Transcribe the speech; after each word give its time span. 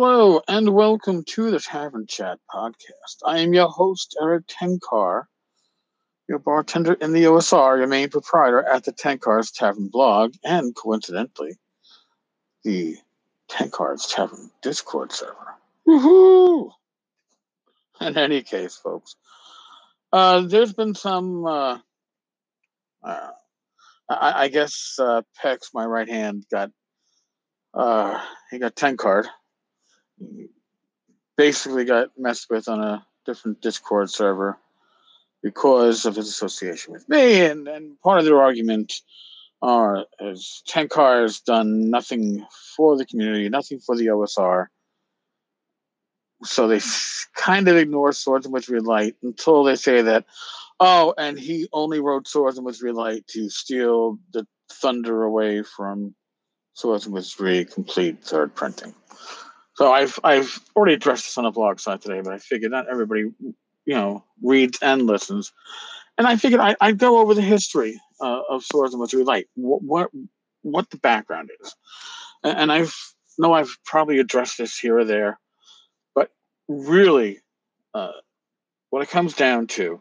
Hello 0.00 0.40
and 0.46 0.74
welcome 0.74 1.24
to 1.24 1.50
the 1.50 1.58
Tavern 1.58 2.06
Chat 2.06 2.38
podcast. 2.48 3.16
I 3.24 3.40
am 3.40 3.52
your 3.52 3.66
host, 3.66 4.16
Erik 4.22 4.46
Tenkar, 4.46 5.24
your 6.28 6.38
bartender 6.38 6.92
in 6.92 7.12
the 7.12 7.24
OSR, 7.24 7.78
your 7.78 7.88
main 7.88 8.08
proprietor 8.08 8.62
at 8.62 8.84
the 8.84 8.92
Tenkar's 8.92 9.50
Tavern 9.50 9.88
blog, 9.88 10.34
and 10.44 10.72
coincidentally, 10.72 11.58
the 12.62 12.96
Tenkar's 13.50 14.06
Tavern 14.06 14.52
Discord 14.62 15.10
server. 15.10 15.56
Woohoo! 15.84 16.70
In 18.00 18.16
any 18.16 18.42
case, 18.42 18.76
folks, 18.76 19.16
uh, 20.12 20.42
there's 20.42 20.74
been 20.74 20.94
some, 20.94 21.44
uh, 21.44 21.78
uh, 23.02 23.30
I, 24.08 24.44
I, 24.44 24.48
guess, 24.48 24.94
uh, 25.00 25.22
Pex, 25.42 25.74
my 25.74 25.84
right 25.84 26.08
hand, 26.08 26.46
got, 26.52 26.70
uh, 27.74 28.24
he 28.52 28.60
got 28.60 28.76
Tenkard 28.76 29.26
basically 31.36 31.84
got 31.84 32.10
messed 32.18 32.48
with 32.50 32.68
on 32.68 32.82
a 32.82 33.06
different 33.24 33.60
Discord 33.60 34.10
server 34.10 34.58
because 35.42 36.04
of 36.04 36.16
his 36.16 36.28
association 36.28 36.92
with 36.92 37.08
me. 37.08 37.44
And, 37.44 37.68
and 37.68 38.00
part 38.00 38.18
of 38.18 38.24
their 38.24 38.42
argument 38.42 38.94
are 39.62 40.04
is 40.20 40.62
Tenkar 40.68 41.22
has 41.22 41.40
done 41.40 41.90
nothing 41.90 42.46
for 42.76 42.96
the 42.96 43.06
community, 43.06 43.48
nothing 43.48 43.80
for 43.80 43.96
the 43.96 44.06
OSR. 44.06 44.66
So 46.44 46.68
they 46.68 46.80
kind 47.34 47.66
of 47.68 47.76
ignore 47.76 48.12
Swords 48.12 48.46
and 48.46 48.52
Wizardry 48.52 48.80
Light 48.80 49.16
until 49.22 49.64
they 49.64 49.74
say 49.74 50.02
that, 50.02 50.24
oh, 50.78 51.14
and 51.18 51.38
he 51.38 51.68
only 51.72 51.98
wrote 51.98 52.28
Swords 52.28 52.56
and 52.56 52.64
Wizardry 52.64 52.92
Light 52.92 53.26
to 53.28 53.50
steal 53.50 54.18
the 54.32 54.46
thunder 54.70 55.24
away 55.24 55.62
from 55.62 56.14
Swords 56.74 57.06
and 57.06 57.14
Wizardry 57.14 57.64
complete 57.64 58.22
third 58.22 58.54
printing. 58.54 58.94
So 59.78 59.92
I've 59.92 60.18
I've 60.24 60.58
already 60.74 60.94
addressed 60.94 61.26
this 61.26 61.38
on 61.38 61.44
a 61.44 61.52
blog 61.52 61.78
site 61.78 62.00
today, 62.00 62.20
but 62.20 62.32
I 62.32 62.38
figured 62.38 62.72
not 62.72 62.88
everybody, 62.88 63.20
you 63.20 63.94
know, 63.94 64.24
reads 64.42 64.76
and 64.82 65.06
listens, 65.06 65.52
and 66.18 66.26
I 66.26 66.34
figured 66.34 66.60
I, 66.60 66.74
would 66.82 66.98
go 66.98 67.20
over 67.20 67.32
the 67.32 67.42
history 67.42 68.00
uh, 68.20 68.40
of 68.50 68.64
Swords 68.64 68.92
and 68.92 69.00
Wizardry 69.00 69.22
Light, 69.22 69.46
what, 69.54 69.80
what 69.84 70.10
what 70.62 70.90
the 70.90 70.96
background 70.96 71.50
is, 71.62 71.76
and, 72.42 72.58
and 72.58 72.72
I've 72.72 72.92
know 73.38 73.52
I've 73.52 73.70
probably 73.84 74.18
addressed 74.18 74.58
this 74.58 74.76
here 74.76 74.98
or 74.98 75.04
there, 75.04 75.38
but 76.12 76.32
really, 76.66 77.38
uh, 77.94 78.10
what 78.90 79.02
it 79.02 79.10
comes 79.10 79.34
down 79.34 79.68
to 79.68 80.00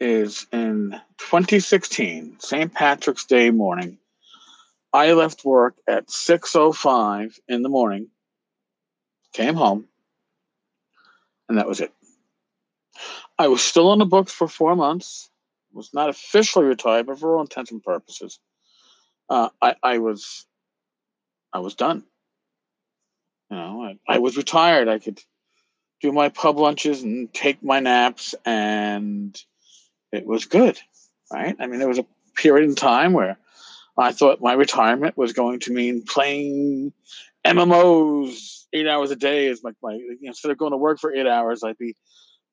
is 0.00 0.46
in 0.54 0.92
2016, 1.18 2.36
St. 2.38 2.72
Patrick's 2.72 3.26
Day 3.26 3.50
morning, 3.50 3.98
I 4.94 5.12
left 5.12 5.44
work 5.44 5.76
at 5.86 6.06
6:05 6.06 7.38
in 7.46 7.60
the 7.60 7.68
morning 7.68 8.08
came 9.36 9.54
home, 9.54 9.86
and 11.48 11.58
that 11.58 11.68
was 11.68 11.80
it. 11.80 11.92
I 13.38 13.48
was 13.48 13.62
still 13.62 13.90
on 13.90 13.98
the 13.98 14.06
books 14.06 14.32
for 14.32 14.48
four 14.48 14.74
months, 14.74 15.28
was 15.72 15.92
not 15.92 16.08
officially 16.08 16.64
retired, 16.64 17.06
but 17.06 17.18
for 17.18 17.34
all 17.34 17.42
intents 17.42 17.70
and 17.70 17.82
purposes, 17.82 18.38
uh, 19.28 19.50
I, 19.60 19.74
I 19.82 19.98
was 19.98 20.46
I 21.52 21.58
was 21.58 21.74
done. 21.74 22.04
You 23.50 23.56
know, 23.56 23.82
I, 24.08 24.14
I 24.14 24.18
was 24.18 24.36
retired. 24.36 24.88
I 24.88 24.98
could 24.98 25.20
do 26.00 26.12
my 26.12 26.30
pub 26.30 26.58
lunches 26.58 27.02
and 27.02 27.32
take 27.32 27.62
my 27.62 27.80
naps, 27.80 28.34
and 28.44 29.38
it 30.12 30.26
was 30.26 30.46
good, 30.46 30.78
right? 31.30 31.54
I 31.60 31.66
mean, 31.66 31.78
there 31.78 31.88
was 31.88 31.98
a 31.98 32.06
period 32.34 32.68
in 32.68 32.74
time 32.74 33.12
where 33.12 33.38
I 33.98 34.12
thought 34.12 34.40
my 34.40 34.52
retirement 34.52 35.16
was 35.16 35.32
going 35.32 35.60
to 35.60 35.72
mean 35.72 36.02
playing 36.02 36.92
MMOs 37.44 38.64
eight 38.72 38.86
hours 38.86 39.10
a 39.10 39.16
day 39.16 39.46
is 39.46 39.62
like 39.62 39.74
my, 39.82 39.94
you 39.94 40.18
know, 40.22 40.28
instead 40.28 40.50
of 40.50 40.58
going 40.58 40.72
to 40.72 40.76
work 40.76 40.98
for 41.00 41.14
eight 41.14 41.26
hours, 41.26 41.62
I'd 41.62 41.78
be 41.78 41.94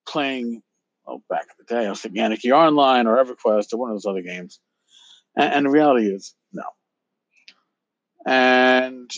playing. 0.07 0.61
Oh, 1.05 1.21
back 1.29 1.41
in 1.41 1.55
the 1.59 1.75
day, 1.75 1.85
I 1.85 1.89
was 1.89 1.99
thinking 1.99 2.21
Anarchy 2.21 2.53
Online 2.53 3.07
or 3.07 3.21
EverQuest 3.21 3.73
or 3.73 3.77
one 3.77 3.89
of 3.89 3.95
those 3.95 4.05
other 4.05 4.21
games. 4.21 4.61
And, 5.35 5.53
and 5.53 5.65
the 5.65 5.69
reality 5.69 6.07
is, 6.07 6.33
no. 6.53 6.63
And 8.25 9.11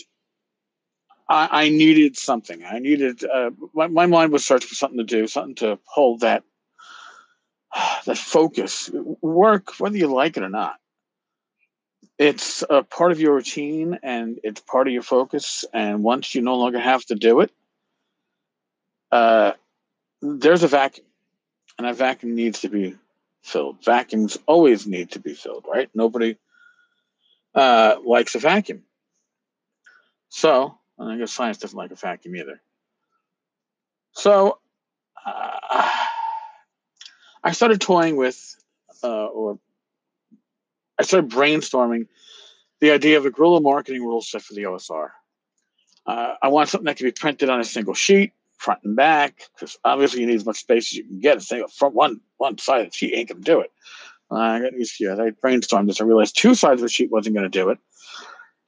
I, 1.28 1.48
I 1.66 1.68
needed 1.68 2.16
something. 2.16 2.64
I 2.64 2.80
needed 2.80 3.22
uh, 3.22 3.50
my, 3.72 3.86
my 3.86 4.06
mind 4.06 4.32
was 4.32 4.44
searching 4.44 4.66
for 4.66 4.74
something 4.74 4.98
to 4.98 5.04
do, 5.04 5.28
something 5.28 5.54
to 5.56 5.78
hold 5.84 6.20
that 6.20 6.42
that 8.06 8.18
focus. 8.18 8.90
Work, 8.92 9.78
whether 9.78 9.96
you 9.96 10.08
like 10.08 10.36
it 10.36 10.42
or 10.42 10.48
not 10.48 10.74
it's 12.18 12.64
a 12.68 12.82
part 12.82 13.12
of 13.12 13.20
your 13.20 13.34
routine 13.34 13.98
and 14.02 14.40
it's 14.42 14.60
part 14.60 14.86
of 14.86 14.92
your 14.92 15.02
focus. 15.02 15.64
And 15.72 16.02
once 16.02 16.34
you 16.34 16.42
no 16.42 16.56
longer 16.56 16.78
have 16.78 17.04
to 17.06 17.14
do 17.14 17.40
it, 17.40 17.52
uh, 19.12 19.52
there's 20.22 20.62
a 20.62 20.68
vacuum, 20.68 21.06
and 21.78 21.86
a 21.86 21.92
vacuum 21.92 22.34
needs 22.34 22.62
to 22.62 22.68
be 22.68 22.96
filled. 23.42 23.84
Vacuums 23.84 24.38
always 24.46 24.86
need 24.86 25.12
to 25.12 25.20
be 25.20 25.34
filled, 25.34 25.66
right? 25.70 25.90
Nobody 25.94 26.36
uh, 27.54 27.96
likes 28.04 28.34
a 28.34 28.38
vacuum. 28.38 28.82
So, 30.28 30.78
I 30.98 31.16
guess 31.16 31.32
science 31.32 31.58
doesn't 31.58 31.76
like 31.76 31.92
a 31.92 31.96
vacuum 31.96 32.36
either. 32.36 32.60
So, 34.12 34.58
uh, 35.24 35.90
I 37.44 37.52
started 37.52 37.80
toying 37.80 38.16
with, 38.16 38.56
uh, 39.04 39.26
or 39.26 39.58
I 40.98 41.02
started 41.02 41.30
brainstorming 41.30 42.06
the 42.80 42.90
idea 42.90 43.18
of 43.18 43.26
a 43.26 43.30
guerrilla 43.30 43.60
marketing 43.60 44.02
rule 44.02 44.22
set 44.22 44.42
for 44.42 44.54
the 44.54 44.64
OSR. 44.64 45.10
Uh, 46.06 46.34
I 46.40 46.48
want 46.48 46.68
something 46.68 46.86
that 46.86 46.96
can 46.96 47.06
be 47.06 47.12
printed 47.12 47.48
on 47.48 47.60
a 47.60 47.64
single 47.64 47.94
sheet, 47.94 48.32
front 48.58 48.80
and 48.84 48.94
back, 48.96 49.42
because 49.54 49.76
obviously 49.84 50.20
you 50.20 50.26
need 50.26 50.36
as 50.36 50.46
much 50.46 50.58
space 50.58 50.92
as 50.92 50.94
you 50.94 51.04
can 51.04 51.20
get. 51.20 51.42
Say 51.42 51.64
front 51.72 51.94
one 51.94 52.20
one 52.36 52.58
side 52.58 52.82
of 52.82 52.86
the 52.86 52.96
sheet 52.96 53.14
ain't 53.14 53.28
gonna 53.28 53.40
do 53.40 53.60
it. 53.60 53.72
Uh, 54.30 54.36
I 54.36 54.60
got 54.60 54.72
news 54.72 54.92
for 54.92 55.04
you. 55.04 55.12
I 55.12 55.30
brainstormed 55.30 55.86
this. 55.86 56.00
I 56.00 56.04
realized 56.04 56.36
two 56.36 56.54
sides 56.54 56.80
of 56.80 56.86
the 56.86 56.92
sheet 56.92 57.10
wasn't 57.10 57.34
gonna 57.34 57.48
do 57.48 57.70
it. 57.70 57.78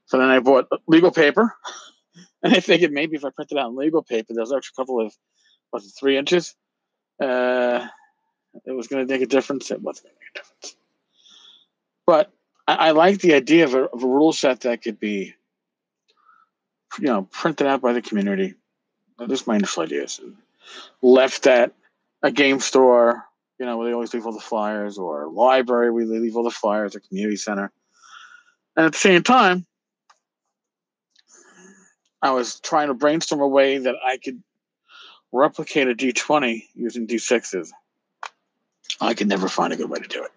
So 0.07 0.19
then 0.19 0.29
I 0.29 0.41
bought 0.41 0.69
legal 0.87 1.11
paper, 1.11 1.55
and 2.43 2.55
I 2.55 2.61
figured 2.61 2.93
maybe 2.93 3.17
if 3.17 3.25
I 3.25 3.31
printed 3.31 3.59
out 3.59 3.75
legal 3.75 4.03
paper, 4.03 4.35
there's 4.35 4.53
actually 4.53 4.75
a 4.77 4.81
couple 4.81 5.01
of 5.01 5.15
was 5.73 5.87
it 5.87 5.93
three 5.99 6.17
inches. 6.17 6.55
Uh, 7.21 7.87
it 8.65 8.73
was 8.73 8.89
to 8.89 9.05
make 9.05 9.23
a 9.23 9.27
difference. 9.27 9.71
It 9.71 9.83
wasn't 9.83 10.09
to 10.09 10.13
make 10.15 10.31
a 10.35 10.39
difference. 10.39 10.77
But 12.09 12.33
I, 12.67 12.75
I 12.75 12.91
like 12.93 13.21
the 13.21 13.35
idea 13.35 13.65
of 13.65 13.75
a, 13.75 13.85
of 13.85 14.03
a 14.03 14.07
rule 14.07 14.33
set 14.33 14.63
that 14.63 14.81
could 14.81 14.99
be, 14.99 15.35
you 16.99 17.05
know, 17.05 17.29
printed 17.31 17.67
out 17.67 17.83
by 17.83 17.93
the 17.93 18.01
community. 18.01 18.55
Those 19.19 19.47
my 19.47 19.57
initial 19.57 19.83
ideas. 19.83 20.19
Left 21.03 21.47
at 21.47 21.75
a 22.23 22.31
game 22.31 22.61
store, 22.61 23.27
you 23.61 23.67
know, 23.67 23.77
where 23.77 23.87
they 23.87 23.93
always 23.93 24.15
leave 24.15 24.25
all 24.25 24.33
the 24.33 24.41
flyers, 24.41 24.97
or 24.97 25.29
library 25.29 25.91
where 25.91 26.07
they 26.07 26.19
leave 26.19 26.35
all 26.35 26.45
the 26.45 26.51
flyers, 26.51 26.97
or 26.97 27.01
community 27.01 27.37
center. 27.37 27.71
And 28.75 28.87
at 28.87 28.93
the 28.93 28.99
same 28.99 29.23
time, 29.23 29.67
I 32.23 32.31
was 32.31 32.59
trying 32.61 32.89
to 32.89 32.95
brainstorm 32.95 33.43
a 33.43 33.49
way 33.49 33.77
that 33.77 33.97
I 34.03 34.17
could 34.17 34.43
replicate 35.31 35.89
a 35.89 35.95
D20 35.95 36.69
using 36.75 37.07
D6s. 37.07 37.69
I 38.99 39.13
could 39.13 39.29
never 39.29 39.51
find 39.51 39.75
a 39.75 39.77
good 39.77 39.91
way 39.91 39.99
to 39.99 40.09
do 40.09 40.25
it 40.25 40.31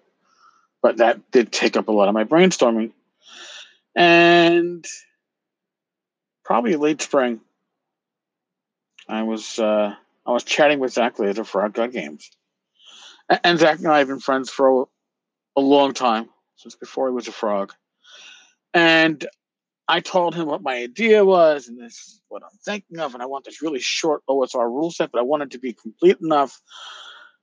but 0.81 0.97
that 0.97 1.31
did 1.31 1.51
take 1.51 1.77
up 1.77 1.87
a 1.87 1.91
lot 1.91 2.07
of 2.07 2.13
my 2.13 2.23
brainstorming. 2.23 2.91
And 3.95 4.85
probably 6.43 6.75
late 6.75 7.01
spring, 7.01 7.41
I 9.07 9.23
was 9.23 9.59
uh, 9.59 9.93
I 10.25 10.31
was 10.31 10.43
chatting 10.43 10.79
with 10.79 10.93
Zach 10.93 11.17
Glazar 11.17 11.45
Frog 11.45 11.73
God 11.73 11.91
Games, 11.91 12.31
and 13.43 13.59
Zach 13.59 13.79
and 13.79 13.87
I 13.87 13.99
have 13.99 14.07
been 14.07 14.19
friends 14.19 14.49
for 14.49 14.83
a, 14.83 14.85
a 15.57 15.61
long 15.61 15.93
time 15.93 16.29
since 16.55 16.75
before 16.75 17.09
he 17.09 17.13
was 17.13 17.27
a 17.27 17.31
frog. 17.31 17.73
And 18.73 19.25
I 19.87 19.99
told 19.99 20.35
him 20.35 20.47
what 20.47 20.61
my 20.61 20.75
idea 20.75 21.25
was, 21.25 21.67
and 21.67 21.77
this 21.77 21.95
is 21.95 22.21
what 22.29 22.43
I'm 22.43 22.57
thinking 22.63 22.99
of, 22.99 23.13
and 23.13 23.21
I 23.21 23.25
want 23.25 23.43
this 23.43 23.61
really 23.61 23.81
short 23.81 24.21
OSR 24.29 24.65
rule 24.67 24.91
set, 24.91 25.11
but 25.11 25.19
I 25.19 25.23
want 25.23 25.43
it 25.43 25.51
to 25.51 25.59
be 25.59 25.73
complete 25.73 26.17
enough 26.21 26.61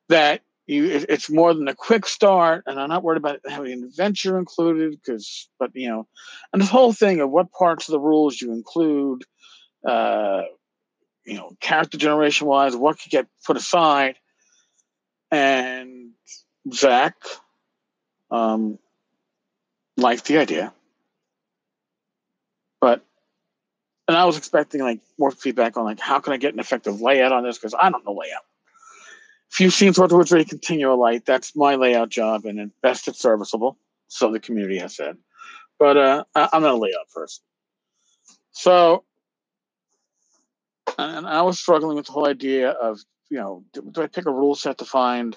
that 0.09 0.41
you 0.69 0.85
it's 1.09 1.31
more 1.31 1.55
than 1.55 1.67
a 1.67 1.75
quick 1.75 2.07
start 2.07 2.65
and 2.67 2.79
i'm 2.79 2.89
not 2.89 3.03
worried 3.03 3.17
about 3.17 3.41
having 3.49 3.73
an 3.73 3.85
adventure 3.85 4.39
included 4.39 4.91
because 4.91 5.49
but 5.59 5.71
you 5.75 5.89
know 5.89 6.07
and 6.53 6.63
this 6.63 6.69
whole 6.69 6.93
thing 6.93 7.21
of 7.21 7.31
what 7.31 7.51
parts 7.53 7.89
of 7.89 7.93
the 7.93 8.01
rules 8.01 8.41
you 8.41 8.53
include 8.53 9.25
uh 9.87 10.43
you 11.25 11.35
know 11.35 11.51
character 11.61 11.99
generation 11.99 12.47
wise 12.47 12.77
what 12.77 13.01
could 13.01 13.11
get 13.11 13.27
put 13.47 13.57
aside 13.57 14.17
and 15.31 16.11
zach 16.73 17.15
um 18.31 18.79
liked 19.97 20.27
the 20.27 20.39
idea. 20.39 20.73
But 22.81 23.05
and 24.07 24.17
i 24.17 24.25
was 24.25 24.39
expecting 24.39 24.81
like 24.81 25.01
more 25.19 25.31
feedback 25.31 25.77
on 25.77 25.85
like 25.85 26.01
how 26.01 26.21
can 26.21 26.33
i 26.33 26.37
get 26.37 26.55
an 26.55 26.61
effective 26.61 27.01
layout 27.01 27.33
on 27.33 27.43
this? 27.43 27.59
Because 27.59 27.75
i 27.81 27.91
don't 27.91 28.05
know 28.05 28.13
layout 28.13 28.45
few 29.51 29.71
scenes 29.71 29.99
where 29.99 30.09
towards 30.09 30.31
continue 30.31 30.93
a 30.93 30.95
light. 30.95 31.25
That's 31.25 31.57
my 31.57 31.75
layout 31.75 32.11
job, 32.11 32.45
and 32.45 32.61
at 32.61 32.81
best 32.83 33.09
it's 33.09 33.21
serviceable. 33.21 33.79
So 34.09 34.33
the 34.33 34.41
community 34.41 34.79
has 34.79 34.97
said. 34.97 35.17
But 35.79 35.97
uh, 35.97 36.25
I'm 36.35 36.63
not 36.63 36.75
a 36.75 36.77
layout 36.79 37.09
person. 37.15 37.43
So 38.53 39.05
and 40.99 41.27
I 41.27 41.43
was 41.43 41.59
struggling 41.59 41.97
with 41.97 42.07
the 42.07 42.13
whole 42.13 42.27
idea 42.27 42.71
of, 42.71 42.99
you 43.31 43.39
know, 43.39 43.65
do, 43.73 43.83
do 43.93 44.03
I 44.03 44.07
pick 44.07 44.27
a 44.27 44.33
rule 44.33 44.55
set 44.55 44.79
to 44.79 44.85
find 44.85 45.37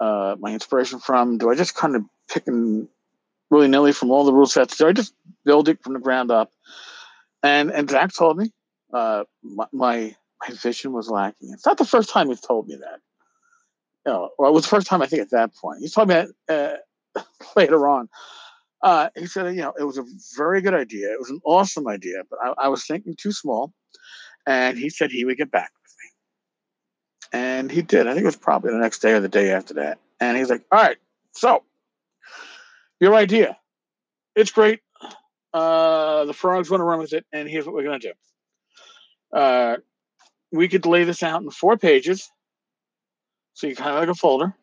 uh, 0.00 0.36
my 0.38 0.52
inspiration 0.52 0.98
from? 0.98 1.38
Do 1.38 1.50
I 1.50 1.54
just 1.54 1.74
kind 1.74 1.96
of 1.96 2.02
pick 2.28 2.46
and 2.46 2.88
willy 3.50 3.68
nilly 3.68 3.92
from 3.92 4.10
all 4.10 4.24
the 4.24 4.32
rule 4.32 4.46
sets? 4.46 4.76
Do 4.76 4.88
I 4.88 4.92
just 4.92 5.14
build 5.44 5.68
it 5.68 5.82
from 5.82 5.94
the 5.94 6.00
ground 6.00 6.30
up? 6.30 6.52
And 7.42 7.70
and 7.70 7.88
Zach 7.88 8.12
told 8.12 8.36
me 8.36 8.50
uh, 8.92 9.24
my, 9.42 9.66
my 9.72 10.16
my 10.40 10.54
vision 10.54 10.92
was 10.92 11.08
lacking. 11.08 11.52
It's 11.52 11.66
not 11.66 11.78
the 11.78 11.84
first 11.84 12.10
time 12.10 12.28
he's 12.28 12.40
told 12.40 12.68
me 12.68 12.76
that. 12.76 13.00
You 14.06 14.12
know, 14.12 14.30
well, 14.38 14.50
it 14.50 14.54
was 14.54 14.64
the 14.64 14.70
first 14.70 14.86
time 14.86 15.02
I 15.02 15.06
think 15.06 15.22
at 15.22 15.30
that 15.30 15.54
point. 15.54 15.80
He 15.80 15.88
told 15.88 16.08
me 16.08 16.14
that 16.48 16.82
uh, 17.16 17.22
later 17.56 17.86
on. 17.88 18.08
Uh, 18.82 19.08
he 19.16 19.26
said, 19.26 19.46
you 19.54 19.60
know, 19.60 19.74
it 19.78 19.84
was 19.84 19.98
a 19.98 20.04
very 20.36 20.60
good 20.60 20.74
idea. 20.74 21.12
It 21.12 21.18
was 21.18 21.30
an 21.30 21.40
awesome 21.44 21.88
idea, 21.88 22.22
but 22.30 22.38
I, 22.42 22.66
I 22.66 22.68
was 22.68 22.86
thinking 22.86 23.16
too 23.16 23.32
small. 23.32 23.72
And 24.46 24.78
he 24.78 24.88
said 24.88 25.10
he 25.10 25.24
would 25.24 25.36
get 25.36 25.50
back 25.50 25.70
with 25.82 25.92
me. 26.02 27.40
And 27.40 27.70
he 27.70 27.82
did. 27.82 28.06
I 28.06 28.12
think 28.12 28.22
it 28.22 28.26
was 28.26 28.36
probably 28.36 28.70
the 28.70 28.78
next 28.78 29.00
day 29.00 29.12
or 29.12 29.20
the 29.20 29.28
day 29.28 29.50
after 29.50 29.74
that. 29.74 29.98
And 30.20 30.36
he's 30.36 30.48
like, 30.48 30.64
all 30.70 30.80
right, 30.80 30.96
so 31.32 31.64
your 33.00 33.14
idea, 33.14 33.58
it's 34.34 34.50
great. 34.50 34.80
Uh, 35.52 36.24
the 36.24 36.32
frogs 36.32 36.70
want 36.70 36.80
to 36.80 36.84
run 36.84 36.98
with 36.98 37.12
it, 37.12 37.24
and 37.32 37.48
here's 37.48 37.64
what 37.64 37.74
we're 37.74 37.84
going 37.84 38.00
to 38.00 38.08
do. 38.08 39.38
Uh, 39.38 39.76
we 40.52 40.68
could 40.68 40.86
lay 40.86 41.04
this 41.04 41.22
out 41.22 41.42
in 41.42 41.50
four 41.50 41.76
pages. 41.76 42.30
So 43.58 43.66
you 43.66 43.74
kind 43.74 43.90
of 43.90 43.98
like 43.98 44.08
a 44.08 44.14
folder. 44.14 44.54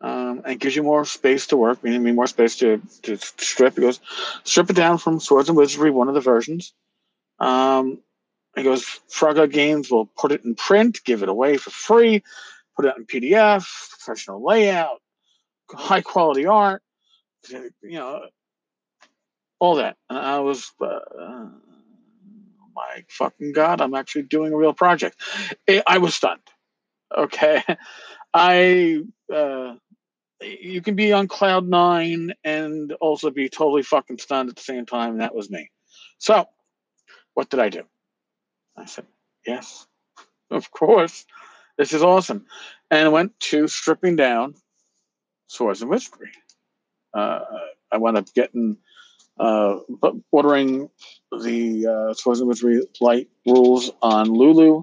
Um, 0.00 0.42
and 0.46 0.58
gives 0.58 0.74
you 0.74 0.82
more 0.82 1.04
space 1.04 1.48
to 1.48 1.58
work, 1.58 1.84
meaning 1.84 2.14
more 2.14 2.26
space 2.26 2.56
to, 2.56 2.80
to 3.02 3.18
strip. 3.18 3.76
It 3.76 3.82
goes, 3.82 4.00
strip 4.44 4.70
it 4.70 4.76
down 4.76 4.96
from 4.96 5.20
Swords 5.20 5.48
and 5.50 5.58
Wizardry, 5.58 5.90
one 5.90 6.08
of 6.08 6.14
the 6.14 6.20
versions. 6.20 6.72
Um, 7.38 7.98
it 8.56 8.62
goes, 8.62 8.82
Frog 9.08 9.52
Games 9.52 9.90
will 9.90 10.06
put 10.06 10.32
it 10.32 10.42
in 10.42 10.54
print, 10.54 11.04
give 11.04 11.22
it 11.22 11.28
away 11.28 11.58
for 11.58 11.70
free, 11.70 12.24
put 12.74 12.86
it 12.86 12.96
in 12.96 13.04
PDF, 13.04 13.68
professional 13.90 14.44
layout, 14.44 15.02
high 15.70 16.00
quality 16.00 16.46
art, 16.46 16.82
you 17.50 17.70
know, 17.82 18.22
all 19.60 19.76
that. 19.76 19.98
And 20.08 20.18
I 20.18 20.40
was, 20.40 20.72
uh, 20.80 20.98
my 22.74 23.04
fucking 23.10 23.52
god, 23.52 23.82
I'm 23.82 23.94
actually 23.94 24.22
doing 24.22 24.54
a 24.54 24.56
real 24.56 24.72
project. 24.72 25.20
I 25.86 25.98
was 25.98 26.14
stunned. 26.14 26.40
Okay, 27.16 27.62
I 28.34 29.02
uh, 29.32 29.74
you 30.42 30.82
can 30.82 30.94
be 30.96 31.12
on 31.12 31.28
cloud 31.28 31.66
nine 31.66 32.32
and 32.44 32.92
also 33.00 33.30
be 33.30 33.48
totally 33.48 33.82
fucking 33.82 34.18
stunned 34.18 34.50
at 34.50 34.56
the 34.56 34.62
same 34.62 34.86
time. 34.86 35.18
That 35.18 35.34
was 35.34 35.50
me. 35.50 35.70
So, 36.18 36.46
what 37.34 37.50
did 37.50 37.60
I 37.60 37.68
do? 37.68 37.82
I 38.76 38.86
said, 38.86 39.06
yes, 39.46 39.86
of 40.50 40.70
course. 40.70 41.24
This 41.78 41.92
is 41.92 42.02
awesome. 42.02 42.46
And 42.90 43.06
I 43.06 43.08
went 43.08 43.38
to 43.40 43.66
stripping 43.68 44.16
down 44.16 44.54
Swords 45.46 45.80
and 45.80 45.90
Wizardry. 45.90 46.32
Uh, 47.14 47.40
I 47.90 47.98
wound 47.98 48.16
up 48.16 48.32
getting 48.34 48.76
uh, 49.38 49.78
ordering 50.30 50.90
the 51.30 51.86
uh, 51.86 52.14
Swords 52.14 52.40
and 52.40 52.48
Wizardry 52.48 52.86
light 53.00 53.28
rules 53.46 53.90
on 54.02 54.28
Lulu, 54.28 54.82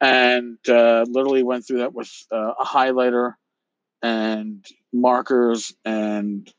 and 0.00 0.58
uh, 0.68 1.04
literally 1.08 1.42
went 1.42 1.66
through 1.66 1.78
that 1.78 1.94
with 1.94 2.10
uh, 2.32 2.52
a 2.60 2.64
highlighter 2.64 3.34
and 4.02 4.66
markers 4.92 5.74
and 5.84 6.52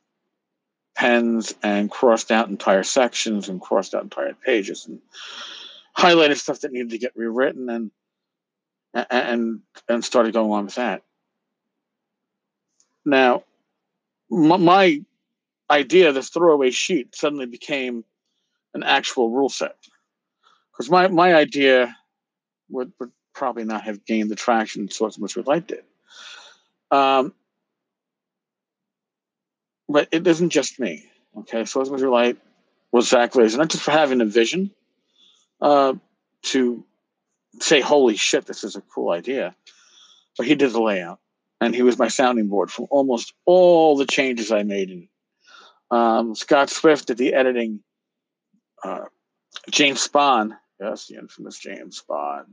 pens 0.96 1.54
and 1.62 1.92
crossed 1.92 2.32
out 2.32 2.48
entire 2.48 2.84
sections 2.84 3.50
and 3.50 3.62
crossed 3.62 3.94
out 3.94 4.04
entire 4.04 4.34
pages 4.34 4.86
and 4.86 5.00
highlighted 5.98 6.38
stuff 6.38 6.62
that 6.62 6.72
needed 6.72 6.92
to 6.92 6.98
get 6.98 7.16
rewritten 7.16 7.70
and 7.70 7.92
and 9.10 9.60
and 9.90 10.06
started 10.06 10.34
going 10.34 10.52
on 10.52 10.66
with 10.66 10.76
that. 10.76 11.04
Now, 13.06 13.44
my 14.30 15.02
idea, 15.70 16.12
this 16.12 16.30
throwaway 16.30 16.72
sheet, 16.72 17.16
suddenly 17.16 17.46
became 17.46 18.04
an 18.74 18.84
actual 18.84 19.30
rule 19.30 19.50
set. 19.50 19.76
Because 20.72 20.90
my, 20.90 21.08
my 21.08 21.34
idea 21.34 21.96
would, 22.70 22.92
would 23.00 23.12
probably 23.36 23.66
not 23.66 23.84
have 23.84 24.06
gained 24.06 24.32
the 24.32 24.36
traction 24.36 24.90
Swords 24.90 25.20
which 25.20 25.38
Light 25.38 25.68
did. 25.68 25.84
Um, 26.90 27.34
but 29.88 30.08
it 30.12 30.26
isn't 30.26 30.50
just 30.50 30.80
me. 30.80 31.08
Okay, 31.38 31.66
so 31.66 31.82
as 31.82 31.90
Swords 31.90 31.90
which 31.92 32.02
Light 32.02 32.38
was 32.92 33.10
Zach 33.10 33.34
Glazar, 33.34 33.58
not 33.58 33.70
just 33.70 33.84
for 33.84 33.92
having 33.92 34.22
a 34.22 34.26
vision 34.26 34.72
uh, 35.62 35.94
to 36.44 36.84
say, 37.60 37.82
holy 37.82 38.16
shit, 38.16 38.46
this 38.46 38.64
is 38.64 38.76
a 38.76 38.82
cool 38.82 39.12
idea, 39.12 39.56
but 40.38 40.48
he 40.48 40.56
did 40.56 40.72
the 40.72 40.82
layout. 40.82 41.20
And 41.62 41.74
he 41.74 41.84
was 41.84 41.98
my 41.98 42.10
sounding 42.10 42.48
board 42.48 42.70
for 42.70 42.88
almost 42.92 43.34
all 43.46 43.96
the 43.96 44.06
changes 44.06 44.52
I 44.52 44.64
made 44.64 44.90
in 44.90 45.08
um, 45.92 46.36
Scott 46.36 46.70
Swift 46.70 47.08
did 47.08 47.18
the 47.18 47.34
editing. 47.34 47.82
Uh, 48.84 49.06
James 49.70 50.06
Spahn, 50.08 50.58
yes, 50.80 51.08
the 51.08 51.16
infamous 51.16 51.58
James 51.58 52.02
Spahn. 52.02 52.46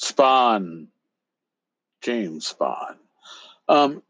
Spahn. 0.00 0.86
James 2.02 2.52
Spahn. 2.52 2.96
Um, 3.68 4.02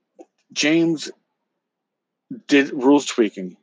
James 0.53 1.11
did 2.49 2.73
rules 2.73 3.07
tweaking 3.07 3.57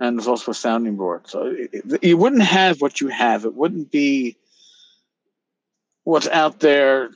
and 0.00 0.16
was 0.16 0.28
also 0.28 0.52
a 0.52 0.54
sounding 0.54 0.96
board. 0.96 1.28
So 1.28 1.54
you 2.02 2.16
wouldn't 2.16 2.42
have 2.42 2.80
what 2.80 3.00
you 3.00 3.08
have. 3.08 3.44
It 3.44 3.54
wouldn't 3.54 3.90
be 3.90 4.36
what's 6.04 6.28
out 6.28 6.60
there 6.60 7.10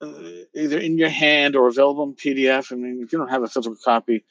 uh, 0.00 0.12
either 0.54 0.78
in 0.78 0.98
your 0.98 1.08
hand 1.08 1.56
or 1.56 1.68
available 1.68 2.04
in 2.04 2.14
PDF. 2.14 2.72
I 2.72 2.76
mean, 2.76 3.02
if 3.02 3.12
you 3.12 3.18
don't 3.18 3.28
have 3.28 3.42
a 3.42 3.48
physical 3.48 3.76
copy, 3.82 4.24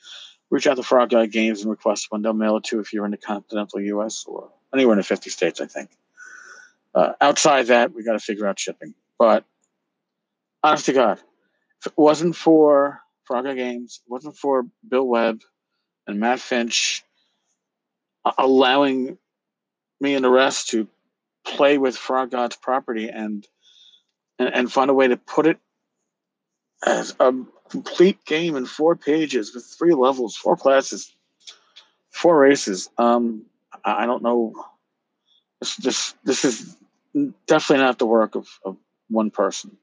reach 0.49 0.67
out 0.67 0.77
to 0.77 0.83
Frog 0.83 1.09
God 1.11 1.31
Games 1.31 1.61
and 1.61 1.69
request 1.69 2.07
one. 2.09 2.21
They'll 2.21 2.33
mail 2.33 2.57
it 2.57 2.65
to 2.65 2.77
you 2.77 2.81
if 2.81 2.93
you're 2.93 3.05
in 3.05 3.11
the 3.11 3.17
continental 3.17 3.79
U.S. 3.81 4.25
or 4.27 4.49
anywhere 4.73 4.93
in 4.93 4.97
the 4.97 5.03
50 5.03 5.29
states, 5.29 5.61
I 5.61 5.67
think. 5.67 5.89
Uh, 6.95 7.13
outside 7.21 7.67
that, 7.67 7.93
we 7.93 8.03
got 8.03 8.13
to 8.13 8.19
figure 8.19 8.47
out 8.47 8.59
shipping. 8.59 8.93
But 9.19 9.43
honest 10.63 10.85
to 10.85 10.93
God, 10.93 11.19
if 11.81 11.87
it 11.87 11.93
wasn't 11.97 12.35
for 12.35 13.01
Frog 13.25 13.45
Games, 13.45 14.01
it 14.05 14.09
wasn't 14.09 14.37
for 14.37 14.65
Bill 14.87 15.05
Webb 15.05 15.41
and 16.07 16.19
Matt 16.19 16.39
Finch 16.39 17.03
allowing 18.37 19.17
me 20.01 20.15
and 20.15 20.23
the 20.23 20.29
rest 20.29 20.69
to 20.69 20.87
play 21.45 21.77
with 21.77 21.97
Frog 21.97 22.31
God's 22.31 22.55
property 22.55 23.09
and, 23.09 23.45
and 24.39 24.53
and 24.53 24.71
find 24.71 24.89
a 24.89 24.93
way 24.93 25.09
to 25.09 25.17
put 25.17 25.45
it 25.45 25.59
as 26.85 27.13
a 27.19 27.33
complete 27.69 28.23
game 28.25 28.55
in 28.55 28.65
four 28.65 28.95
pages 28.95 29.53
with 29.53 29.65
three 29.65 29.93
levels, 29.93 30.35
four 30.35 30.55
classes, 30.55 31.13
four 32.09 32.37
races. 32.37 32.89
Um, 32.97 33.45
I 33.83 34.05
don't 34.05 34.23
know. 34.23 34.53
This 35.59 35.75
this 35.75 36.13
this 36.23 36.45
is 36.45 36.75
definitely 37.47 37.83
not 37.83 37.99
the 37.99 38.05
work 38.05 38.35
of, 38.35 38.47
of 38.63 38.77
one 39.09 39.31
person. 39.31 39.77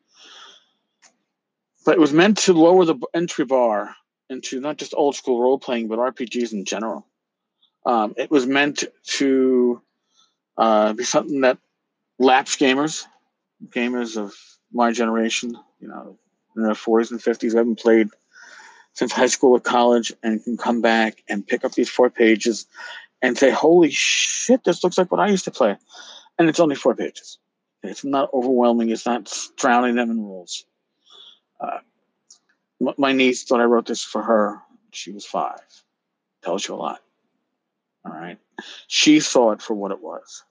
But 1.85 1.95
it 1.95 2.01
was 2.01 2.13
meant 2.13 2.39
to 2.39 2.53
lower 2.53 2.85
the 2.85 2.97
entry 3.15 3.45
bar 3.45 3.95
into 4.29 4.61
not 4.61 4.77
just 4.77 4.95
old 4.97 5.15
school 5.15 5.41
role 5.41 5.59
playing, 5.59 5.89
but 5.89 5.99
RPGs 5.99 6.53
in 6.53 6.65
general. 6.65 7.07
Um, 7.85 8.15
it 8.17 8.31
was 8.31 8.47
meant 8.47 8.85
to 9.19 9.81
uh, 10.59 10.93
be 10.95 11.05
something 11.05 11.43
that 11.43 11.59
lapsed 12.19 12.59
gamers, 12.59 13.05
gamers 13.69 14.17
of 14.17 14.35
my 14.73 14.91
generation, 14.91 15.57
you 15.81 15.89
know, 15.89 16.19
in 16.57 16.63
their 16.63 16.73
40s 16.73 17.11
and 17.13 17.21
50s 17.21 17.53
who 17.53 17.59
haven't 17.59 17.79
played 17.79 18.09
since 18.95 19.13
high 19.13 19.27
school 19.27 19.53
or 19.53 19.61
college 19.61 20.13
and 20.23 20.43
can 20.43 20.57
come 20.57 20.81
back 20.81 21.23
and 21.29 21.47
pick 21.47 21.65
up 21.65 21.73
these 21.73 21.91
four 21.91 22.11
pages 22.11 22.67
and 23.23 23.37
say, 23.37 23.51
holy 23.51 23.91
shit, 23.91 24.65
this 24.65 24.83
looks 24.83 24.99
like 24.99 25.13
what 25.13 25.21
I 25.21 25.29
used 25.29 25.45
to 25.45 25.51
play. 25.51 25.77
And 26.39 26.49
it's 26.49 26.61
only 26.61 26.77
four 26.77 26.95
pages. 26.95 27.39
It's 27.87 28.05
not 28.05 28.33
overwhelming. 28.33 28.91
It's 28.91 29.07
not 29.07 29.33
drowning 29.57 29.95
them 29.95 30.11
in 30.11 30.23
rules. 30.23 30.65
Uh, 31.61 31.79
my 32.99 33.13
niece 33.13 33.45
thought 33.45 33.61
I 33.61 33.65
wrote 33.65 33.87
this 33.87 34.03
for 34.03 34.23
her. 34.23 34.61
She 34.91 35.11
was 35.11 35.25
five. 35.25 35.61
Tells 36.43 36.67
you 36.67 36.75
a 36.75 36.77
lot. 36.77 37.01
All 38.05 38.13
right. 38.13 38.39
She 38.87 39.21
saw 39.21 39.53
it 39.53 39.63
for 39.63 39.75
what 39.75 39.91
it 39.91 40.03
was. 40.03 40.45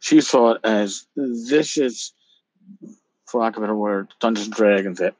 She 0.00 0.20
saw 0.20 0.52
it 0.52 0.60
as 0.64 1.06
this 1.16 1.76
is, 1.76 2.12
for 3.26 3.40
lack 3.40 3.56
of 3.56 3.58
a 3.58 3.66
better 3.66 3.76
word, 3.76 4.12
Dungeons 4.20 4.46
and 4.46 4.54
Dragons 4.54 4.98
that 4.98 5.14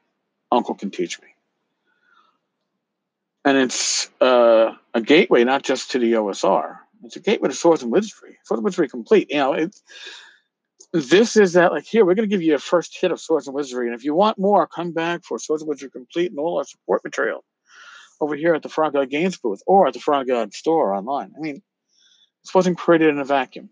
uncle 0.51 0.75
can 0.75 0.91
teach 0.91 1.21
me. 1.21 1.27
And 3.43 3.57
it's 3.57 4.09
uh, 4.21 4.73
a 4.93 5.01
gateway 5.01 5.43
not 5.43 5.63
just 5.63 5.91
to 5.91 5.99
the 5.99 6.13
OSR. 6.13 6.77
It's 7.03 7.15
a 7.15 7.19
gateway 7.19 7.49
to 7.49 7.55
Swords 7.55 7.81
and 7.81 7.91
Wizardry. 7.91 8.37
Swords 8.43 8.59
and 8.59 8.65
Wizardry 8.65 8.87
complete. 8.87 9.31
You 9.31 9.37
know, 9.37 9.53
it's 9.53 9.81
this 10.93 11.37
is 11.37 11.53
that 11.53 11.71
like 11.71 11.85
here 11.85 12.05
we're 12.05 12.15
going 12.15 12.29
to 12.29 12.33
give 12.33 12.41
you 12.41 12.55
a 12.55 12.59
first 12.59 12.97
hit 12.99 13.11
of 13.11 13.19
Swords 13.19 13.47
and 13.47 13.55
Wizardry, 13.55 13.87
and 13.87 13.95
if 13.95 14.03
you 14.03 14.13
want 14.13 14.37
more, 14.37 14.67
come 14.67 14.91
back 14.91 15.23
for 15.23 15.39
Swords 15.39 15.61
and 15.61 15.69
Wizardry 15.69 15.91
complete 15.91 16.31
and 16.31 16.39
all 16.39 16.57
our 16.57 16.65
support 16.65 17.03
material 17.03 17.43
over 18.19 18.35
here 18.35 18.53
at 18.53 18.61
the 18.61 18.69
Frog 18.69 18.93
God 18.93 19.09
Games 19.09 19.37
booth 19.37 19.61
or 19.65 19.87
at 19.87 19.93
the 19.93 19.99
Frog 19.99 20.27
God 20.27 20.53
store 20.53 20.93
online. 20.93 21.33
I 21.35 21.39
mean, 21.39 21.61
this 22.43 22.53
wasn't 22.53 22.77
created 22.77 23.09
in 23.09 23.19
a 23.19 23.25
vacuum. 23.25 23.69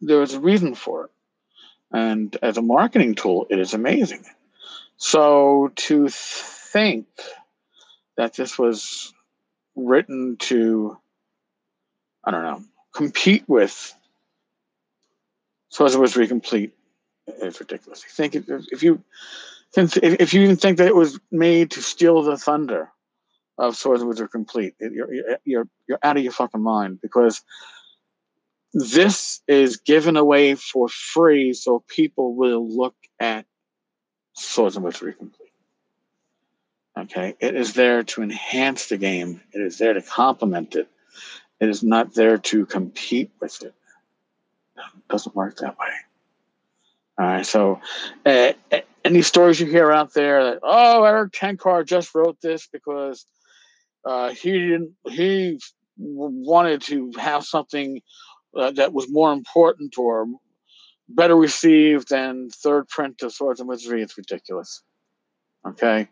There 0.00 0.18
was 0.18 0.34
a 0.34 0.40
reason 0.40 0.74
for 0.74 1.04
it. 1.04 1.10
And 1.92 2.36
as 2.42 2.56
a 2.56 2.62
marketing 2.62 3.14
tool, 3.14 3.46
it 3.50 3.58
is 3.58 3.74
amazing. 3.74 4.24
So 4.96 5.72
to 5.74 6.08
think 6.10 7.06
that 8.16 8.34
this 8.34 8.58
was 8.58 9.12
written 9.74 10.36
to, 10.38 10.98
I 12.24 12.30
don't 12.30 12.42
know, 12.42 12.62
compete 12.92 13.44
with 13.48 13.94
And 15.78 16.00
Wizardry 16.00 16.28
Complete 16.28 16.72
is 17.26 17.60
ridiculous. 17.60 18.02
Think 18.04 18.34
if 18.34 18.82
you 18.82 19.02
if 19.76 20.34
you 20.34 20.42
even 20.42 20.56
think 20.56 20.78
that 20.78 20.88
it 20.88 20.96
was 20.96 21.18
made 21.30 21.72
to 21.72 21.82
steal 21.82 22.22
the 22.22 22.36
thunder 22.36 22.90
of 23.56 23.76
Swords 23.76 24.02
and 24.02 24.08
Wizardry 24.08 24.28
Complete, 24.28 24.74
you're 24.80 25.08
you're 25.44 25.68
you're 25.86 25.98
out 26.02 26.16
of 26.16 26.22
your 26.22 26.32
fucking 26.32 26.62
mind 26.62 27.00
because 27.00 27.42
this 28.72 29.42
is 29.48 29.78
given 29.78 30.16
away 30.16 30.54
for 30.54 30.88
free 30.88 31.52
so 31.52 31.84
people 31.88 32.34
will 32.34 32.68
look 32.68 32.94
at 33.18 33.46
Swords 34.34 34.76
and 34.76 34.84
Wizardry 34.84 35.14
Complete. 35.14 35.52
Okay, 36.98 37.36
it 37.40 37.54
is 37.54 37.74
there 37.74 38.02
to 38.02 38.22
enhance 38.22 38.88
the 38.88 38.98
game. 38.98 39.40
It 39.52 39.60
is 39.60 39.78
there 39.78 39.94
to 39.94 40.02
complement 40.02 40.74
it. 40.74 40.88
It 41.60 41.68
is 41.68 41.82
not 41.82 42.14
there 42.14 42.38
to 42.38 42.66
compete 42.66 43.30
with 43.40 43.62
it. 43.62 43.74
Doesn't 45.08 45.34
work 45.34 45.58
that 45.58 45.78
way. 45.78 45.88
All 47.18 47.26
right, 47.26 47.44
so 47.44 47.80
uh, 48.24 48.52
any 49.04 49.22
stories 49.22 49.60
you 49.60 49.66
hear 49.66 49.92
out 49.92 50.14
there 50.14 50.44
that 50.44 50.60
oh 50.62 51.04
Erik 51.04 51.32
Tenkar 51.32 51.84
just 51.84 52.14
wrote 52.14 52.40
this 52.40 52.66
because 52.66 53.26
uh, 54.04 54.30
he 54.30 54.52
didn't 54.52 54.92
he 55.08 55.60
wanted 55.98 56.80
to 56.82 57.12
have 57.18 57.44
something 57.44 58.00
uh, 58.56 58.70
that 58.70 58.92
was 58.92 59.10
more 59.10 59.32
important 59.32 59.98
or 59.98 60.26
better 61.08 61.36
received 61.36 62.08
than 62.08 62.48
third 62.50 62.88
print 62.88 63.20
of 63.22 63.32
Swords 63.32 63.60
and 63.60 63.68
Wizardry. 63.68 64.02
It's 64.02 64.16
ridiculous. 64.16 64.82
Okay, 65.66 66.08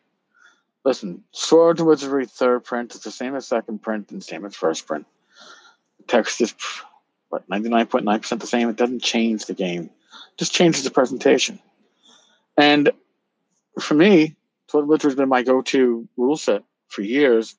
listen, 0.85 1.25
Swords 1.33 1.81
and 1.81 1.89
Wizardry 1.89 2.27
third 2.27 2.65
print 2.65 2.95
is 2.95 3.01
the 3.01 3.11
same 3.11 3.35
as 3.35 3.47
second 3.47 3.83
print 3.83 4.11
and 4.11 4.23
same 4.23 4.45
as 4.45 4.55
first 4.55 4.87
print. 4.87 5.07
The 6.01 6.05
text 6.05 6.41
is 6.43 6.55
nine 7.49 7.89
percent 7.89 8.41
the 8.41 8.47
same. 8.47 8.69
It 8.69 8.77
doesn't 8.77 9.03
change 9.03 9.47
the 9.47 9.55
game; 9.55 9.91
just 10.39 10.53
changes 10.53 10.85
the 10.85 10.91
presentation. 10.91 11.59
And 12.57 12.91
for 13.81 13.95
me, 13.95 14.37
and 14.75 14.89
Wizardry 14.89 15.11
has 15.11 15.17
been 15.17 15.29
my 15.29 15.43
go 15.43 15.63
to 15.63 16.09
rule 16.17 16.37
set 16.37 16.63
for 16.89 17.03
years. 17.03 17.57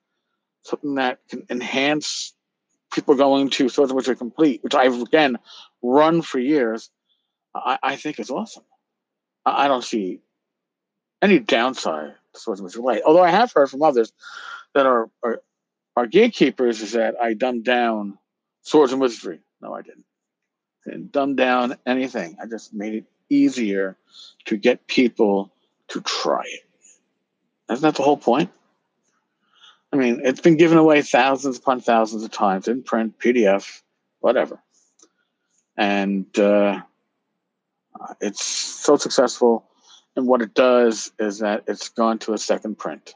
Something 0.63 0.95
that 0.95 1.19
can 1.29 1.45
enhance 1.49 2.33
people 2.91 3.15
going 3.15 3.49
to 3.49 3.69
Swords 3.69 3.91
and 3.91 3.95
Wizardry 3.95 4.17
Complete, 4.17 4.63
which 4.63 4.75
I've 4.75 5.01
again 5.01 5.37
run 5.81 6.21
for 6.21 6.39
years. 6.39 6.89
I, 7.55 7.79
I 7.81 7.95
think 7.95 8.19
is 8.19 8.29
awesome. 8.29 8.63
I, 9.45 9.65
I 9.65 9.67
don't 9.67 9.83
see 9.83 10.19
any 11.21 11.39
downside 11.39 12.15
to 12.33 12.39
Swords 12.39 12.59
and 12.59 12.65
Wizardry 12.65 12.83
Light. 12.83 13.01
Although 13.05 13.23
I 13.23 13.29
have 13.31 13.53
heard 13.53 13.69
from 13.69 13.83
others 13.83 14.11
that 14.73 14.85
are, 14.85 15.09
are 15.23 15.41
are 15.95 16.07
gatekeepers 16.07 16.81
is 16.81 16.93
that 16.93 17.15
I 17.21 17.33
dumbed 17.33 17.65
down 17.65 18.17
Swords 18.61 18.91
and 18.91 19.01
Wizardry. 19.01 19.39
No, 19.61 19.73
I 19.73 19.81
didn't. 19.81 20.05
I 20.85 20.91
didn't 20.91 21.11
dumb 21.11 21.35
down 21.35 21.75
anything. 21.85 22.37
I 22.41 22.45
just 22.45 22.73
made 22.73 22.93
it 22.93 23.05
easier 23.29 23.97
to 24.45 24.57
get 24.57 24.87
people 24.87 25.51
to 25.89 26.01
try 26.01 26.43
it. 26.45 26.65
Isn't 27.71 27.83
that 27.83 27.95
the 27.95 28.03
whole 28.03 28.17
point? 28.17 28.49
I 29.91 29.97
mean, 29.97 30.21
it's 30.23 30.41
been 30.41 30.57
given 30.57 30.77
away 30.77 31.01
thousands 31.01 31.57
upon 31.57 31.81
thousands 31.81 32.23
of 32.23 32.31
times 32.31 32.67
in 32.67 32.83
print, 32.83 33.17
PDF, 33.19 33.81
whatever. 34.19 34.61
And 35.77 36.37
uh, 36.37 36.81
it's 38.21 38.43
so 38.43 38.97
successful. 38.97 39.65
And 40.15 40.27
what 40.27 40.41
it 40.41 40.53
does 40.53 41.11
is 41.19 41.39
that 41.39 41.63
it's 41.67 41.89
gone 41.89 42.19
to 42.19 42.33
a 42.33 42.37
second 42.37 42.77
print. 42.77 43.13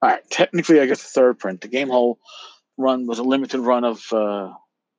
All 0.00 0.10
right, 0.10 0.28
technically, 0.30 0.80
I 0.80 0.86
guess 0.86 1.04
a 1.04 1.08
third 1.08 1.38
print. 1.38 1.60
The 1.60 1.68
Gamehole 1.68 2.16
run 2.76 3.06
was 3.06 3.18
a 3.18 3.22
limited 3.22 3.60
run 3.60 3.84
of, 3.84 4.12
uh, 4.12 4.52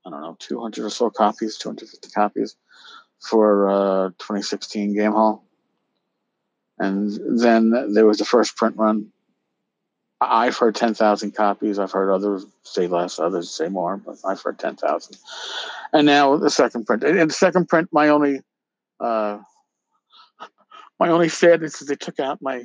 I 0.06 0.10
don't 0.10 0.22
know, 0.22 0.36
200 0.40 0.86
or 0.86 0.90
so 0.90 1.10
copies, 1.10 1.58
250 1.58 2.10
copies 2.10 2.56
for 3.20 3.70
uh, 3.70 4.10
2016 4.20 4.96
Gamehole. 4.96 5.42
And 6.78 7.42
then 7.42 7.94
there 7.94 8.06
was 8.06 8.18
the 8.18 8.26
first 8.26 8.58
print 8.58 8.76
run. 8.78 9.12
I've 10.20 10.58
heard 10.58 10.76
10,000 10.76 11.32
copies. 11.36 11.80
I've 11.80 11.92
heard 11.92 12.12
others 12.12 12.46
say 12.64 12.88
less, 12.88 13.20
others 13.20 13.50
say 13.50 13.68
more, 13.68 13.98
but 13.98 14.18
I've 14.26 14.42
heard 14.42 14.58
10,000. 14.58 15.18
And 15.92 16.06
now 16.06 16.38
the 16.38 16.50
second 16.50 16.86
print. 16.86 17.04
In 17.04 17.28
the 17.28 17.34
second 17.34 17.68
print, 17.68 17.90
my 17.92 18.10
only 18.10 18.42
uh, 19.00 19.40
my 21.00 21.10
only 21.10 21.30
sadness 21.30 21.82
is 21.82 21.88
they 21.88 21.96
took 21.96 22.20
out 22.20 22.42
my 22.42 22.64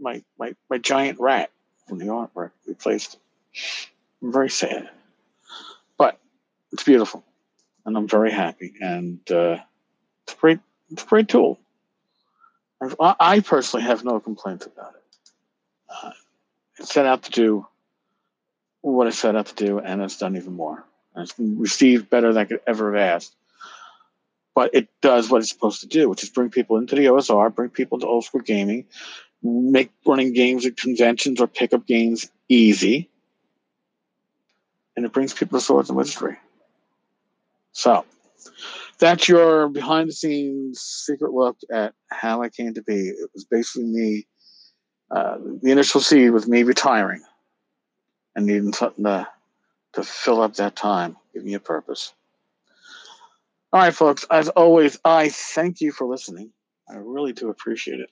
my 0.00 0.22
my 0.38 0.54
my 0.70 0.78
giant 0.78 1.18
rat 1.20 1.50
from 1.88 1.98
the 1.98 2.06
artwork. 2.06 2.52
Replaced 2.66 3.14
it. 3.14 3.20
I'm 4.22 4.32
very 4.32 4.50
sad, 4.50 4.88
it's 6.72 6.84
beautiful, 6.84 7.24
and 7.84 7.96
I'm 7.96 8.08
very 8.08 8.30
happy. 8.30 8.74
And 8.80 9.20
uh, 9.30 9.58
it's 10.24 10.34
a 10.34 10.36
great, 10.36 10.60
it's 10.90 11.02
a 11.02 11.06
great 11.06 11.28
tool. 11.28 11.58
I, 13.00 13.14
I 13.18 13.40
personally 13.40 13.86
have 13.86 14.04
no 14.04 14.20
complaints 14.20 14.66
about 14.66 14.94
it. 14.94 15.30
Uh, 15.88 16.10
it 16.78 16.86
set 16.86 17.06
out 17.06 17.24
to 17.24 17.30
do 17.30 17.66
what 18.82 19.06
it 19.06 19.14
set 19.14 19.36
out 19.36 19.46
to 19.46 19.54
do, 19.54 19.78
and 19.78 20.02
it's 20.02 20.18
done 20.18 20.36
even 20.36 20.52
more. 20.52 20.84
And 21.14 21.24
it's 21.24 21.34
received 21.38 22.10
better 22.10 22.32
than 22.32 22.42
I 22.42 22.44
could 22.44 22.60
ever 22.66 22.94
have 22.94 23.16
asked. 23.16 23.34
But 24.54 24.74
it 24.74 24.88
does 25.00 25.28
what 25.28 25.40
it's 25.40 25.50
supposed 25.50 25.80
to 25.80 25.86
do, 25.86 26.08
which 26.08 26.22
is 26.22 26.30
bring 26.30 26.50
people 26.50 26.76
into 26.76 26.94
the 26.94 27.06
OSR, 27.06 27.54
bring 27.54 27.70
people 27.70 27.98
to 27.98 28.06
old 28.06 28.24
school 28.24 28.40
gaming, 28.40 28.86
make 29.42 29.90
running 30.06 30.32
games 30.32 30.66
at 30.66 30.76
conventions 30.76 31.40
or 31.40 31.46
pickup 31.46 31.86
games 31.86 32.30
easy, 32.48 33.10
and 34.96 35.04
it 35.04 35.12
brings 35.12 35.34
people 35.34 35.58
to 35.58 35.64
Swords 35.64 35.90
and 35.90 35.96
Wizardry. 35.96 36.38
So 37.76 38.06
that's 38.98 39.28
your 39.28 39.68
behind 39.68 40.08
the 40.08 40.14
scenes 40.14 40.80
secret 40.80 41.34
look 41.34 41.58
at 41.70 41.92
how 42.10 42.40
I 42.40 42.48
came 42.48 42.72
to 42.72 42.82
be. 42.82 43.08
It 43.08 43.28
was 43.34 43.44
basically 43.44 43.84
me. 43.84 44.26
Uh, 45.14 45.36
the 45.62 45.72
initial 45.72 46.00
seed 46.00 46.30
was 46.30 46.48
me 46.48 46.62
retiring 46.62 47.22
and 48.34 48.46
needing 48.46 48.72
something 48.72 49.04
to, 49.04 49.28
to 49.92 50.02
fill 50.02 50.40
up 50.40 50.54
that 50.54 50.74
time, 50.74 51.18
give 51.34 51.44
me 51.44 51.52
a 51.52 51.60
purpose. 51.60 52.14
All 53.74 53.80
right, 53.80 53.94
folks. 53.94 54.24
As 54.30 54.48
always, 54.48 54.98
I 55.04 55.28
thank 55.28 55.82
you 55.82 55.92
for 55.92 56.06
listening. 56.06 56.52
I 56.88 56.94
really 56.94 57.34
do 57.34 57.50
appreciate 57.50 58.00
it. 58.00 58.10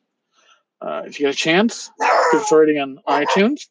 Uh, 0.82 1.04
if 1.06 1.18
you 1.18 1.24
get 1.24 1.34
a 1.34 1.38
chance, 1.38 1.90
give 2.32 2.44
a 2.52 2.56
rating 2.56 2.80
on 2.80 2.98
iTunes. 3.08 3.62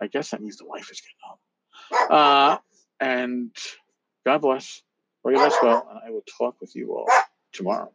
I 0.00 0.06
guess 0.06 0.30
that 0.30 0.40
means 0.40 0.58
the 0.58 0.66
wife 0.66 0.88
is 0.92 1.00
getting 1.00 1.16
home. 1.24 2.08
Uh, 2.08 2.58
and 3.00 3.50
God 4.24 4.42
bless. 4.42 4.82
Fare 5.22 5.32
you 5.32 5.38
well, 5.62 5.86
and 5.90 6.00
I 6.04 6.10
will 6.10 6.24
talk 6.38 6.60
with 6.60 6.74
you 6.74 6.94
all 6.94 7.06
tomorrow. 7.52 7.92